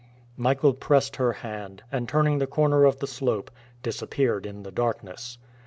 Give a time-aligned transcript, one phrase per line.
[0.35, 3.51] Michael pressed her hand, and, turning the corner of the slope,
[3.83, 5.37] disappeared in the darkness.